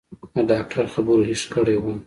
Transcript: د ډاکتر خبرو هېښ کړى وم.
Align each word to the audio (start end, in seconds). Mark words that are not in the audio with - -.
د 0.35 0.37
ډاکتر 0.49 0.85
خبرو 0.93 1.27
هېښ 1.29 1.43
کړى 1.53 1.75
وم. 1.79 1.97